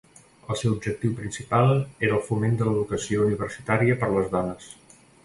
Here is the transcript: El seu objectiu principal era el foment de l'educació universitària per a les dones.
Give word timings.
El 0.53 0.57
seu 0.59 0.71
objectiu 0.75 1.11
principal 1.19 1.69
era 2.07 2.15
el 2.19 2.23
foment 2.29 2.57
de 2.63 2.69
l'educació 2.71 3.27
universitària 3.27 3.99
per 4.05 4.09
a 4.09 4.11
les 4.17 4.33
dones. 4.33 4.73